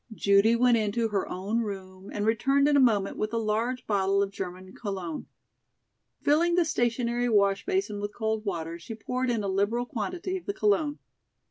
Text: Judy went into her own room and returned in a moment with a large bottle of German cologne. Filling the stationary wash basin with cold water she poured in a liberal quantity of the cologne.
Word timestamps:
Judy 0.15 0.55
went 0.55 0.77
into 0.77 1.09
her 1.09 1.29
own 1.29 1.59
room 1.61 2.09
and 2.11 2.25
returned 2.25 2.67
in 2.67 2.75
a 2.75 2.79
moment 2.79 3.17
with 3.17 3.33
a 3.33 3.37
large 3.37 3.85
bottle 3.85 4.23
of 4.23 4.31
German 4.31 4.73
cologne. 4.73 5.27
Filling 6.23 6.55
the 6.55 6.65
stationary 6.65 7.29
wash 7.29 7.67
basin 7.67 7.99
with 8.01 8.11
cold 8.11 8.43
water 8.43 8.79
she 8.79 8.95
poured 8.95 9.29
in 9.29 9.43
a 9.43 9.47
liberal 9.47 9.85
quantity 9.85 10.37
of 10.37 10.47
the 10.47 10.55
cologne. 10.55 10.97